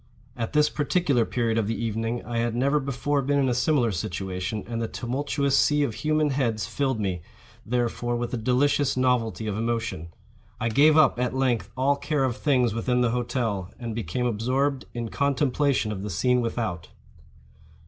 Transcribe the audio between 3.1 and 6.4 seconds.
been in a similar situation, and the tumultuous sea of human